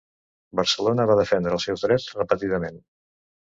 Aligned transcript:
Barcelona 0.59 1.05
va 1.11 1.17
defendre 1.19 1.53
els 1.59 1.67
seus 1.69 1.85
drets 1.85 2.09
repetidament. 2.21 2.83